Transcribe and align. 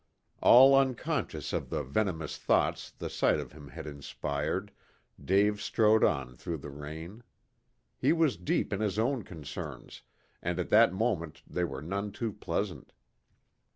All 0.41 0.73
unconscious 0.75 1.53
of 1.53 1.69
the 1.69 1.83
venomous 1.83 2.35
thoughts 2.39 2.89
the 2.89 3.07
sight 3.07 3.39
of 3.39 3.51
him 3.51 3.67
had 3.67 3.85
inspired, 3.85 4.71
Dave 5.23 5.61
strode 5.61 6.03
on 6.03 6.35
through 6.35 6.57
the 6.57 6.71
rain. 6.71 7.21
He 7.99 8.11
was 8.11 8.35
deep 8.35 8.73
in 8.73 8.79
his 8.79 8.97
own 8.97 9.21
concerns, 9.21 10.01
and 10.41 10.57
at 10.57 10.71
that 10.71 10.91
moment 10.91 11.43
they 11.45 11.63
were 11.65 11.83
none 11.83 12.11
too 12.11 12.33
pleasant. 12.33 12.93